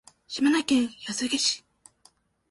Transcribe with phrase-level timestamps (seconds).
[0.27, 1.63] 島根県安来市